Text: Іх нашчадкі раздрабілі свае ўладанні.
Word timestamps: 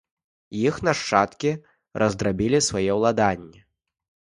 Іх 0.67 0.79
нашчадкі 0.87 1.53
раздрабілі 2.05 2.65
свае 2.73 2.87
ўладанні. 3.03 3.69